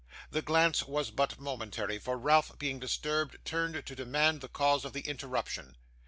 [0.31, 4.93] The glance was but momentary, for Ralph, being disturbed, turned to demand the cause of
[4.93, 5.77] the interruption.